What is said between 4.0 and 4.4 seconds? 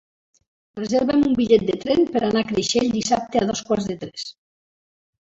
tres.